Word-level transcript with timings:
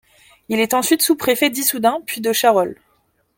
Il 0.49 0.59
est 0.59 0.73
ensuite 0.73 1.03
sous-préfet 1.03 1.51
d'Issoudun 1.51 1.99
puis 2.07 2.21
de 2.21 2.33
Charolles. 2.33 2.81